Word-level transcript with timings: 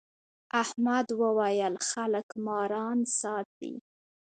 احمد 0.61 1.07
وويل: 1.21 1.75
خلک 1.89 2.27
ماران 2.45 2.99
ساتي. 3.19 3.73